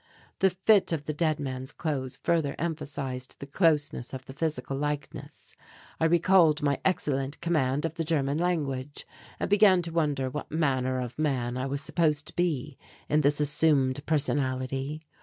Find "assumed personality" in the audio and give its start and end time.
13.39-15.03